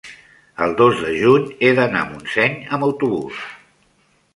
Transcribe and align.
el 0.67 0.71
dos 0.79 0.95
de 1.01 1.11
juny 1.19 1.45
he 1.67 1.71
d'anar 1.83 2.03
a 2.07 2.09
Montseny 2.15 2.59
amb 2.79 2.91
autobús. 2.93 3.49